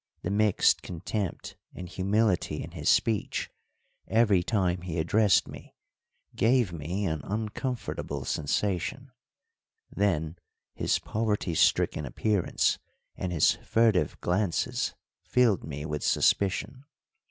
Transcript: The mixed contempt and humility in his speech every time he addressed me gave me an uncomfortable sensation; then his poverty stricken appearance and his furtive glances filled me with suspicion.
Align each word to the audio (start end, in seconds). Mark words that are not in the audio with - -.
The 0.23 0.31
mixed 0.31 0.81
contempt 0.81 1.57
and 1.75 1.87
humility 1.87 2.63
in 2.63 2.71
his 2.71 2.89
speech 2.89 3.51
every 4.07 4.41
time 4.41 4.81
he 4.81 4.97
addressed 4.97 5.47
me 5.47 5.75
gave 6.35 6.73
me 6.73 7.05
an 7.05 7.21
uncomfortable 7.23 8.25
sensation; 8.25 9.11
then 9.95 10.37
his 10.73 10.97
poverty 10.97 11.53
stricken 11.53 12.07
appearance 12.07 12.79
and 13.15 13.31
his 13.31 13.51
furtive 13.63 14.19
glances 14.21 14.95
filled 15.21 15.63
me 15.63 15.85
with 15.85 16.03
suspicion. 16.03 16.83